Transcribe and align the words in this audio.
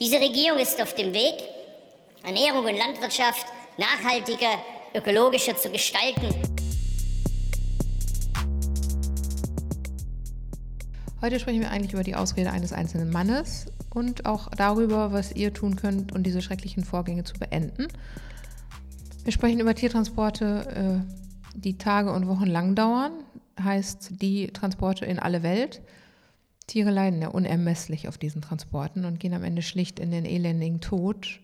Diese 0.00 0.16
Regierung 0.16 0.58
ist 0.58 0.80
auf 0.80 0.94
dem 0.94 1.12
Weg, 1.12 1.34
Ernährung 2.24 2.64
und 2.64 2.74
Landwirtschaft 2.74 3.44
nachhaltiger, 3.76 4.48
ökologischer 4.94 5.54
zu 5.54 5.68
gestalten. 5.68 6.34
Heute 11.20 11.38
sprechen 11.38 11.60
wir 11.60 11.70
eigentlich 11.70 11.92
über 11.92 12.02
die 12.02 12.14
Ausrede 12.14 12.50
eines 12.50 12.72
einzelnen 12.72 13.10
Mannes 13.10 13.66
und 13.90 14.24
auch 14.24 14.48
darüber, 14.56 15.12
was 15.12 15.32
ihr 15.32 15.52
tun 15.52 15.76
könnt, 15.76 16.12
um 16.12 16.22
diese 16.22 16.40
schrecklichen 16.40 16.82
Vorgänge 16.82 17.24
zu 17.24 17.34
beenden. 17.34 17.86
Wir 19.24 19.34
sprechen 19.34 19.60
über 19.60 19.74
Tiertransporte, 19.74 21.04
äh, 21.04 21.58
die 21.58 21.76
Tage 21.76 22.10
und 22.10 22.26
Wochen 22.26 22.46
lang 22.46 22.74
dauern, 22.74 23.12
heißt 23.62 24.12
die 24.22 24.46
Transporte 24.46 25.04
in 25.04 25.18
alle 25.18 25.42
Welt. 25.42 25.82
Tiere 26.70 26.90
leiden 26.90 27.20
ja 27.20 27.28
unermesslich 27.28 28.06
auf 28.06 28.16
diesen 28.16 28.42
Transporten 28.42 29.04
und 29.04 29.18
gehen 29.18 29.34
am 29.34 29.42
Ende 29.42 29.60
schlicht 29.60 29.98
in 29.98 30.12
den 30.12 30.24
elendigen 30.24 30.80
Tod. 30.80 31.40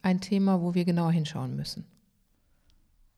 Ein 0.00 0.22
Thema, 0.22 0.62
wo 0.62 0.74
wir 0.74 0.86
genauer 0.86 1.12
hinschauen 1.12 1.54
müssen. 1.54 1.84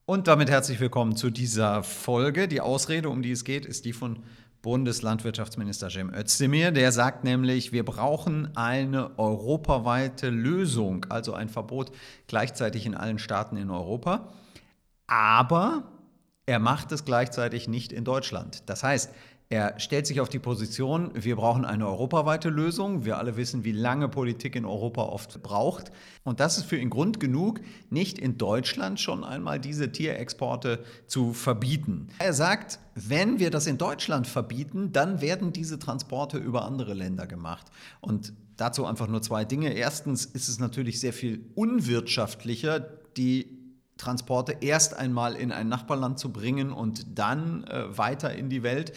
Und 0.07 0.27
damit 0.27 0.51
herzlich 0.51 0.81
willkommen 0.81 1.15
zu 1.15 1.31
dieser 1.31 1.85
Folge. 1.85 2.49
Die 2.49 2.61
Ausrede, 2.61 3.11
um 3.11 3.23
die 3.23 3.31
es 3.31 3.45
geht, 3.45 3.65
ist 3.65 3.85
die 3.85 3.93
von 3.93 4.25
Bundeslandwirtschaftsminister 4.63 5.89
Cem 5.89 6.13
Özdemir. 6.13 6.73
Der 6.73 6.91
sagt 6.91 7.23
nämlich, 7.23 7.71
wir 7.71 7.85
brauchen 7.85 8.57
eine 8.57 9.17
europaweite 9.17 10.31
Lösung, 10.31 11.07
also 11.11 11.33
ein 11.33 11.49
Verbot 11.49 11.93
gleichzeitig 12.27 12.87
in 12.87 12.97
allen 12.97 13.21
Staaten 13.21 13.57
in 13.57 13.71
Europa. 13.71 14.33
Aber 15.07 15.85
er 16.45 16.59
macht 16.59 16.91
es 16.91 17.05
gleichzeitig 17.05 17.69
nicht 17.69 17.93
in 17.93 18.03
Deutschland. 18.03 18.69
Das 18.69 18.83
heißt, 18.83 19.13
er 19.49 19.79
stellt 19.79 20.09
sich 20.09 20.21
auf 20.21 20.29
die 20.29 20.41
Position, 20.41 21.11
wir 21.15 21.37
brauchen 21.37 21.65
eine 21.65 21.87
europaweite 21.87 22.49
Lösung. 22.49 23.05
Wir 23.05 23.19
alle 23.19 23.37
wissen, 23.37 23.63
wie 23.63 23.71
lange 23.71 24.09
Politik 24.09 24.57
in 24.57 24.65
Europa 24.65 25.03
oft 25.03 25.41
braucht. 25.41 25.93
Und 26.25 26.41
das 26.41 26.59
ist 26.59 26.65
für 26.65 26.77
ihn 26.77 26.91
Grund 26.91 27.21
genug, 27.21 27.61
nicht 27.89 28.19
in 28.19 28.39
Deutschland 28.39 28.99
schon 28.99 29.23
einmal 29.23 29.61
diese 29.61 29.93
Tierexporte 29.93 30.83
zu 31.07 31.33
verbieten. 31.33 32.09
Er 32.19 32.33
sagt, 32.33 32.81
wenn 32.97 33.39
wir 33.39 33.51
das 33.51 33.69
in 33.69 33.79
Deutschland 33.79 34.27
verbieten, 34.27 34.91
dann 34.91 35.21
werden 35.21 35.53
diese 35.53 35.79
Transporte 35.79 36.39
über 36.39 36.65
andere 36.65 36.95
Länder 36.95 37.29
gemacht. 37.29 37.67
Und 38.01 38.33
dazu 38.57 38.85
einfach 38.85 39.07
nur 39.07 39.23
zwei 39.23 39.45
Dinge. 39.45 39.75
Erstens 39.75 40.25
ist 40.25 40.49
es 40.49 40.59
natürlich 40.59 40.99
sehr 40.99 41.13
viel 41.13 41.45
unwirtschaftlicher, 41.55 42.81
die 43.17 43.56
Transporte 43.97 44.57
erst 44.61 44.95
einmal 44.95 45.35
in 45.35 45.53
ein 45.53 45.69
Nachbarland 45.69 46.19
zu 46.19 46.33
bringen 46.33 46.73
und 46.73 47.19
dann 47.19 47.65
äh, 47.65 47.97
weiter 47.97 48.35
in 48.35 48.51
die 48.51 48.63
Welt. 48.63 48.93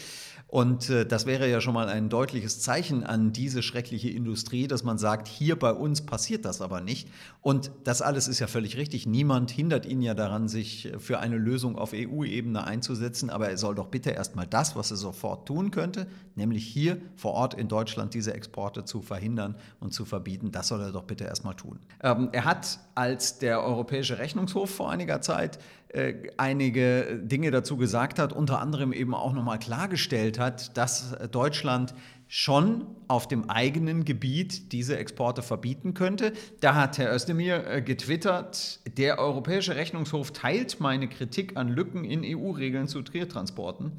Und 0.50 0.90
äh, 0.90 1.06
das 1.06 1.26
wäre 1.26 1.48
ja 1.48 1.60
schon 1.60 1.74
mal 1.74 1.88
ein 1.88 2.08
deutliches 2.08 2.60
Zeichen 2.60 3.04
an 3.04 3.32
diese 3.32 3.62
schreckliche 3.62 4.10
Industrie, 4.10 4.66
dass 4.66 4.82
man 4.82 4.98
sagt, 4.98 5.28
hier 5.28 5.56
bei 5.56 5.72
uns 5.72 6.02
passiert 6.02 6.44
das 6.44 6.60
aber 6.60 6.80
nicht. 6.80 7.08
Und 7.40 7.70
das 7.84 8.02
alles 8.02 8.26
ist 8.26 8.40
ja 8.40 8.48
völlig 8.48 8.76
richtig. 8.76 9.06
Niemand 9.06 9.52
hindert 9.52 9.86
ihn 9.86 10.02
ja 10.02 10.14
daran, 10.14 10.48
sich 10.48 10.92
für 10.98 11.20
eine 11.20 11.36
Lösung 11.36 11.78
auf 11.78 11.92
EU-Ebene 11.94 12.64
einzusetzen. 12.64 13.30
Aber 13.30 13.48
er 13.48 13.56
soll 13.56 13.76
doch 13.76 13.86
bitte 13.86 14.10
erstmal 14.10 14.46
das, 14.46 14.74
was 14.74 14.90
er 14.90 14.96
sofort 14.96 15.46
tun 15.46 15.70
könnte, 15.70 16.08
nämlich 16.34 16.66
hier 16.66 17.00
vor 17.14 17.32
Ort 17.32 17.54
in 17.54 17.68
Deutschland 17.68 18.14
diese 18.14 18.34
Exporte 18.34 18.84
zu 18.84 19.02
verhindern 19.02 19.54
und 19.78 19.94
zu 19.94 20.04
verbieten, 20.04 20.50
das 20.50 20.66
soll 20.66 20.80
er 20.80 20.90
doch 20.90 21.04
bitte 21.04 21.24
erstmal 21.24 21.54
tun. 21.54 21.78
Ähm, 22.02 22.28
er 22.32 22.44
hat 22.44 22.80
als 22.96 23.38
der 23.38 23.62
Europäische 23.62 24.18
Rechnungshof 24.18 24.68
vor 24.68 24.89
einiger 24.90 25.20
Zeit 25.20 25.58
äh, 25.92 26.14
einige 26.36 27.18
Dinge 27.20 27.50
dazu 27.50 27.76
gesagt 27.76 28.20
hat, 28.20 28.32
unter 28.32 28.60
anderem 28.60 28.92
eben 28.92 29.12
auch 29.12 29.32
nochmal 29.32 29.58
klargestellt 29.58 30.38
hat, 30.38 30.76
dass 30.76 31.16
Deutschland 31.32 31.94
schon 32.28 32.86
auf 33.08 33.26
dem 33.26 33.50
eigenen 33.50 34.04
Gebiet 34.04 34.70
diese 34.70 34.96
Exporte 34.96 35.42
verbieten 35.42 35.92
könnte. 35.94 36.32
Da 36.60 36.76
hat 36.76 36.98
Herr 36.98 37.12
Özdemir 37.12 37.66
äh, 37.66 37.82
getwittert, 37.82 38.78
der 38.96 39.18
Europäische 39.18 39.74
Rechnungshof 39.74 40.30
teilt 40.30 40.78
meine 40.78 41.08
Kritik 41.08 41.56
an 41.56 41.68
Lücken 41.68 42.04
in 42.04 42.22
EU-Regeln 42.24 42.86
zu 42.86 43.02
Tiertransporten. 43.02 43.90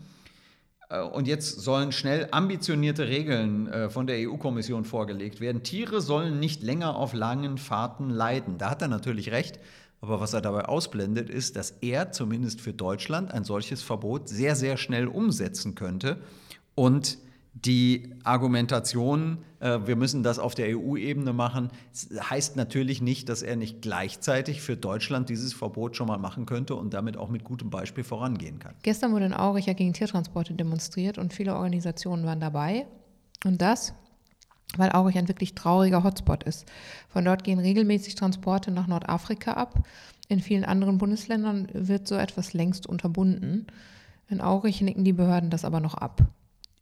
Äh, 0.89 1.01
und 1.01 1.27
jetzt 1.27 1.59
sollen 1.59 1.91
schnell 1.91 2.29
ambitionierte 2.31 3.09
Regeln 3.09 3.89
von 3.89 4.07
der 4.07 4.29
EU-Kommission 4.29 4.85
vorgelegt 4.85 5.41
werden. 5.41 5.61
Tiere 5.63 5.99
sollen 5.99 6.39
nicht 6.39 6.63
länger 6.63 6.95
auf 6.95 7.13
langen 7.13 7.57
Fahrten 7.57 8.09
leiden. 8.09 8.57
Da 8.57 8.69
hat 8.69 8.81
er 8.81 8.87
natürlich 8.87 9.31
recht. 9.31 9.59
Aber 10.01 10.19
was 10.19 10.33
er 10.33 10.41
dabei 10.41 10.65
ausblendet, 10.65 11.29
ist, 11.29 11.55
dass 11.55 11.71
er 11.81 12.11
zumindest 12.11 12.59
für 12.59 12.73
Deutschland 12.73 13.31
ein 13.31 13.43
solches 13.43 13.83
Verbot 13.83 14.27
sehr, 14.27 14.55
sehr 14.55 14.77
schnell 14.77 15.07
umsetzen 15.07 15.75
könnte. 15.75 16.17
Und 16.73 17.19
die 17.53 18.15
Argumentation, 18.23 19.39
äh, 19.59 19.79
wir 19.85 19.95
müssen 19.95 20.23
das 20.23 20.39
auf 20.39 20.55
der 20.55 20.75
EU-Ebene 20.77 21.33
machen, 21.33 21.69
heißt 22.17 22.55
natürlich 22.55 23.01
nicht, 23.01 23.29
dass 23.29 23.41
er 23.43 23.57
nicht 23.57 23.81
gleichzeitig 23.81 24.61
für 24.61 24.77
Deutschland 24.77 25.29
dieses 25.29 25.53
Verbot 25.53 25.95
schon 25.97 26.07
mal 26.07 26.17
machen 26.17 26.45
könnte 26.45 26.75
und 26.75 26.93
damit 26.93 27.17
auch 27.17 27.29
mit 27.29 27.43
gutem 27.43 27.69
Beispiel 27.69 28.03
vorangehen 28.03 28.59
kann. 28.59 28.73
Gestern 28.83 29.11
wurde 29.11 29.25
in 29.25 29.33
Aurich 29.33 29.65
ja 29.65 29.73
gegen 29.73 29.93
Tiertransporte 29.93 30.53
demonstriert 30.53 31.17
und 31.17 31.33
viele 31.33 31.53
Organisationen 31.55 32.25
waren 32.25 32.39
dabei. 32.39 32.87
Und 33.45 33.61
das 33.61 33.93
weil 34.77 34.91
Aurich 34.91 35.17
ein 35.17 35.27
wirklich 35.27 35.55
trauriger 35.55 36.03
Hotspot 36.03 36.43
ist. 36.43 36.65
Von 37.09 37.25
dort 37.25 37.43
gehen 37.43 37.59
regelmäßig 37.59 38.15
Transporte 38.15 38.71
nach 38.71 38.87
Nordafrika 38.87 39.53
ab. 39.53 39.83
In 40.27 40.39
vielen 40.39 40.63
anderen 40.63 40.97
Bundesländern 40.97 41.67
wird 41.73 42.07
so 42.07 42.15
etwas 42.15 42.53
längst 42.53 42.87
unterbunden. 42.87 43.67
In 44.29 44.41
Aurich 44.41 44.81
nicken 44.81 45.03
die 45.03 45.13
Behörden 45.13 45.49
das 45.49 45.65
aber 45.65 45.81
noch 45.81 45.95
ab. 45.95 46.23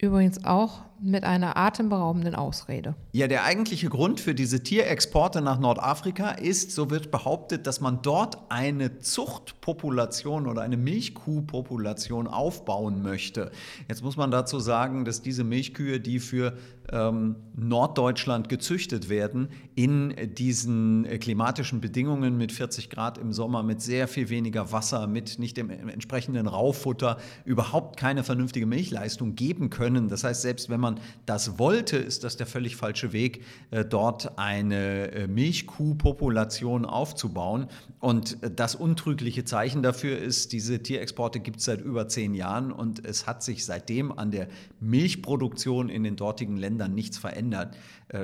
Übrigens 0.01 0.45
auch 0.45 0.81
mit 1.01 1.23
einer 1.23 1.57
atemberaubenden 1.57 2.35
Ausrede. 2.35 2.95
Ja, 3.11 3.27
der 3.27 3.45
eigentliche 3.45 3.89
Grund 3.89 4.19
für 4.19 4.35
diese 4.35 4.61
Tierexporte 4.61 5.41
nach 5.41 5.59
Nordafrika 5.59 6.31
ist, 6.31 6.71
so 6.71 6.89
wird 6.89 7.11
behauptet, 7.11 7.67
dass 7.67 7.81
man 7.81 8.01
dort 8.01 8.37
eine 8.49 8.99
Zuchtpopulation 8.99 10.47
oder 10.47 10.61
eine 10.61 10.77
Milchkuhpopulation 10.77 12.27
aufbauen 12.27 13.01
möchte. 13.01 13.51
Jetzt 13.87 14.03
muss 14.03 14.17
man 14.17 14.31
dazu 14.31 14.59
sagen, 14.59 15.05
dass 15.05 15.21
diese 15.21 15.43
Milchkühe, 15.43 15.99
die 15.99 16.19
für 16.19 16.57
ähm, 16.91 17.35
Norddeutschland 17.55 18.49
gezüchtet 18.49 19.09
werden, 19.09 19.49
in 19.75 20.13
diesen 20.33 21.07
klimatischen 21.19 21.81
Bedingungen 21.81 22.37
mit 22.37 22.51
40 22.51 22.89
Grad 22.89 23.17
im 23.17 23.31
Sommer, 23.31 23.63
mit 23.63 23.81
sehr 23.81 24.07
viel 24.07 24.29
weniger 24.29 24.71
Wasser, 24.71 25.07
mit 25.07 25.39
nicht 25.39 25.57
dem 25.57 25.69
entsprechenden 25.69 26.47
Raufutter 26.47 27.17
überhaupt 27.45 27.97
keine 27.97 28.23
vernünftige 28.23 28.66
Milchleistung 28.66 29.35
geben 29.35 29.69
können. 29.69 29.88
Das 30.09 30.23
heißt, 30.23 30.41
selbst 30.41 30.69
wenn 30.69 30.79
man 30.79 30.89
man 30.89 31.00
das 31.25 31.59
wollte, 31.59 31.97
ist 31.97 32.23
das 32.23 32.38
der 32.38 32.47
völlig 32.47 32.75
falsche 32.75 33.13
Weg, 33.13 33.44
äh, 33.72 33.85
dort 33.85 34.38
eine 34.38 35.11
äh, 35.11 35.27
Milchkuhpopulation 35.27 36.85
aufzubauen. 36.85 37.67
Und 37.99 38.41
äh, 38.44 38.51
das 38.51 38.75
untrügliche 38.75 39.45
Zeichen 39.45 39.83
dafür 39.83 40.17
ist, 40.17 40.51
diese 40.51 40.81
Tierexporte 40.81 41.39
gibt 41.39 41.59
es 41.59 41.66
seit 41.66 41.81
über 41.81 42.07
zehn 42.07 42.33
Jahren 42.33 42.72
und 42.72 43.05
es 43.05 43.28
hat 43.28 43.44
sich 43.44 43.66
seitdem 43.66 44.11
an 44.11 44.31
der 44.31 44.47
Milchproduktion 44.79 45.89
in 45.89 46.03
den 46.03 46.16
dortigen 46.16 46.57
Ländern 46.57 46.94
nichts 46.95 47.17
verändert. 47.17 47.75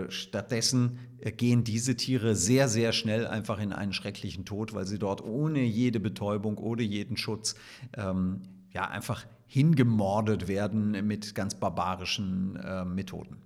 Stattdessen 0.10 0.98
gehen 1.38 1.64
diese 1.64 1.96
Tiere 1.96 2.36
sehr, 2.36 2.68
sehr 2.68 2.92
schnell 2.92 3.28
einfach 3.28 3.60
in 3.60 3.72
einen 3.72 3.94
schrecklichen 3.94 4.44
Tod, 4.44 4.74
weil 4.74 4.88
sie 4.88 4.98
dort 4.98 5.24
ohne 5.24 5.62
jede 5.62 6.00
Betäubung, 6.00 6.58
ohne 6.58 6.82
jeden 6.82 7.18
Schutz 7.18 7.56
ähm, 7.96 8.42
ja 8.76 8.88
einfach 8.90 9.26
hingemordet 9.48 10.48
werden 10.48 11.08
mit 11.08 11.34
ganz 11.34 11.56
barbarischen 11.56 12.58
äh, 12.58 12.86
Methoden. 12.86 13.38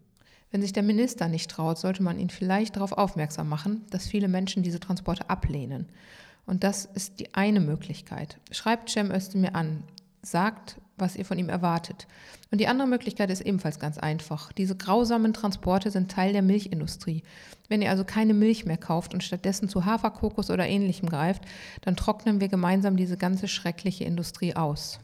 Wenn 0.52 0.62
sich 0.62 0.74
der 0.74 0.84
Minister 0.84 1.28
nicht 1.28 1.52
traut, 1.52 1.78
sollte 1.78 2.02
man 2.02 2.18
ihn 2.18 2.32
vielleicht 2.32 2.76
darauf 2.76 2.94
aufmerksam 2.94 3.48
machen, 3.48 3.86
dass 3.92 4.08
viele 4.08 4.28
Menschen 4.28 4.64
diese 4.64 4.80
Transporte 4.80 5.30
ablehnen. 5.30 5.88
Und 6.48 6.64
das 6.64 6.86
ist 6.86 7.20
die 7.20 7.36
eine 7.36 7.60
Möglichkeit. 7.60 8.40
Schreibt 8.52 8.90
Cem 8.90 9.12
Özdemir 9.12 9.56
an, 9.56 9.84
sagt, 10.24 10.82
was 10.98 11.16
ihr 11.16 11.26
von 11.26 11.38
ihm 11.38 11.48
erwartet. 11.48 12.08
Und 12.50 12.60
die 12.60 12.68
andere 12.68 12.88
Möglichkeit 12.88 13.30
ist 13.30 13.42
ebenfalls 13.42 13.80
ganz 13.80 14.00
einfach. 14.00 14.52
Diese 14.52 14.76
grausamen 14.76 15.34
Transporte 15.34 15.92
sind 15.92 16.10
Teil 16.10 16.34
der 16.34 16.42
Milchindustrie. 16.42 17.22
Wenn 17.68 17.84
ihr 17.84 17.92
also 17.92 18.04
keine 18.04 18.34
Milch 18.34 18.66
mehr 18.66 18.78
kauft 18.78 19.14
und 19.14 19.24
stattdessen 19.24 19.70
zu 19.70 19.86
Haferkokos 19.86 20.50
oder 20.50 20.68
ähnlichem 20.68 21.08
greift, 21.08 21.44
dann 21.82 21.96
trocknen 21.96 22.42
wir 22.42 22.48
gemeinsam 22.48 22.98
diese 22.98 23.16
ganze 23.16 23.48
schreckliche 23.48 24.06
Industrie 24.06 24.56
aus. 24.56 25.00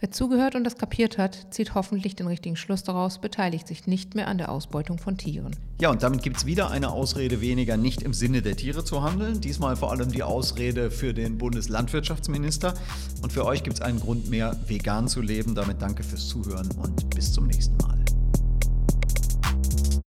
Wer 0.00 0.10
zugehört 0.10 0.54
und 0.54 0.64
das 0.64 0.76
kapiert 0.76 1.18
hat, 1.18 1.54
zieht 1.54 1.74
hoffentlich 1.74 2.16
den 2.16 2.26
richtigen 2.26 2.56
Schluss 2.56 2.82
daraus, 2.82 3.20
beteiligt 3.20 3.68
sich 3.68 3.86
nicht 3.86 4.14
mehr 4.14 4.26
an 4.26 4.38
der 4.38 4.50
Ausbeutung 4.50 4.98
von 4.98 5.16
Tieren. 5.16 5.54
Ja, 5.80 5.90
und 5.90 6.02
damit 6.02 6.22
gibt 6.22 6.38
es 6.38 6.46
wieder 6.46 6.70
eine 6.70 6.90
Ausrede 6.90 7.40
weniger, 7.40 7.76
nicht 7.76 8.02
im 8.02 8.12
Sinne 8.12 8.42
der 8.42 8.56
Tiere 8.56 8.84
zu 8.84 9.02
handeln. 9.02 9.40
Diesmal 9.40 9.76
vor 9.76 9.92
allem 9.92 10.10
die 10.10 10.22
Ausrede 10.22 10.90
für 10.90 11.14
den 11.14 11.38
Bundeslandwirtschaftsminister. 11.38 12.74
Und 13.22 13.32
für 13.32 13.44
euch 13.44 13.62
gibt 13.62 13.76
es 13.76 13.82
einen 13.82 14.00
Grund 14.00 14.28
mehr, 14.28 14.56
vegan 14.66 15.06
zu 15.06 15.20
leben. 15.20 15.54
Damit 15.54 15.80
danke 15.80 16.02
fürs 16.02 16.28
Zuhören 16.28 16.68
und 16.72 17.08
bis 17.10 17.32
zum 17.32 17.46
nächsten 17.46 17.76
Mal. 17.76 17.93